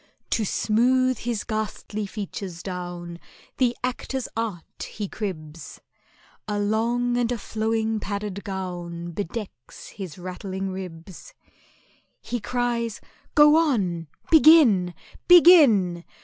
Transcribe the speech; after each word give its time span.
To 0.31 0.43
smooth 0.43 1.19
his 1.19 1.43
ghastly 1.43 2.07
features 2.07 2.63
down 2.63 3.19
The 3.57 3.77
actor's 3.83 4.27
art 4.35 4.81
he 4.89 5.07
cribs,— 5.07 5.79
A 6.47 6.57
long 6.59 7.17
and 7.17 7.31
a 7.31 7.37
flowing 7.37 7.99
padded 7.99 8.43
gown. 8.43 9.11
Bedecks 9.11 9.89
his 9.89 10.17
rattling 10.17 10.71
ribs. 10.71 11.35
He 12.19 12.39
cries, 12.39 12.99
"Go 13.35 13.55
on—begin, 13.55 14.95
begin! 15.27 16.03